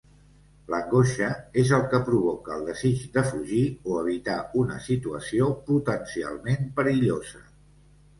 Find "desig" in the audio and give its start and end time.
2.69-3.03